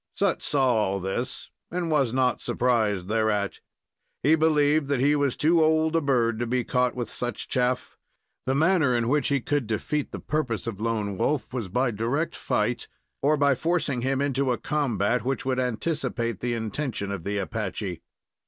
[0.17, 3.59] Sut saw all this and was not surprised thereat.
[4.23, 7.99] He believed that he was too old a bird to be caught with such chaff.
[8.47, 12.35] The manner in which he could defeat the purpose of Lone Wolf was by direct
[12.35, 12.87] fight,
[13.21, 18.01] or by forcing him into a combat which would anticipate the intention of the Apache.